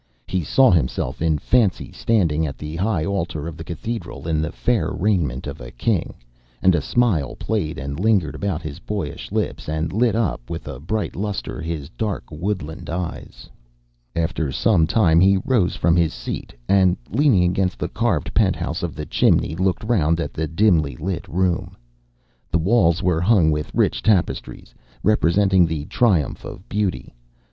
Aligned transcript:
He 0.25 0.43
saw 0.43 0.71
himself 0.71 1.21
in 1.21 1.37
fancy 1.37 1.91
standing 1.91 2.47
at 2.47 2.57
the 2.57 2.75
high 2.75 3.05
altar 3.05 3.47
of 3.47 3.55
the 3.55 3.63
cathedral 3.63 4.27
in 4.27 4.41
the 4.41 4.51
fair 4.51 4.89
raiment 4.89 5.45
of 5.45 5.61
a 5.61 5.69
King, 5.69 6.15
and 6.59 6.73
a 6.73 6.81
smile 6.81 7.35
played 7.35 7.77
and 7.77 7.99
lingered 7.99 8.33
about 8.33 8.63
his 8.63 8.79
boyish 8.79 9.31
lips, 9.31 9.69
and 9.69 9.93
lit 9.93 10.15
up 10.15 10.49
with 10.49 10.67
a 10.67 10.79
bright 10.79 11.15
lustre 11.15 11.61
his 11.61 11.87
dark 11.89 12.23
woodland 12.31 12.89
eyes. 12.89 13.47
After 14.15 14.51
some 14.51 14.87
time 14.87 15.19
he 15.19 15.37
rose 15.45 15.75
from 15.75 15.95
his 15.95 16.15
seat, 16.15 16.51
and 16.67 16.97
leaning 17.11 17.43
against 17.43 17.77
the 17.77 17.87
carved 17.87 18.33
penthouse 18.33 18.81
of 18.81 18.95
the 18.95 19.05
chimney, 19.05 19.55
looked 19.55 19.83
round 19.83 20.19
at 20.19 20.33
the 20.33 20.47
dimly 20.47 20.95
lit 20.97 21.27
room. 21.27 21.77
The 22.49 22.57
walls 22.57 23.03
were 23.03 23.21
hung 23.21 23.51
with 23.51 23.69
rich 23.71 24.01
tapestries 24.01 24.73
representing 25.03 25.67
the 25.67 25.85
Triumph 25.85 26.43
of 26.43 26.67
Beauty. 26.67 27.13